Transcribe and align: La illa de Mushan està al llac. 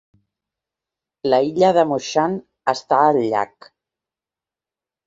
La 1.33 1.39
illa 1.49 1.69
de 1.79 1.83
Mushan 1.91 2.41
està 2.75 3.01
al 3.11 3.23
llac. 3.29 3.73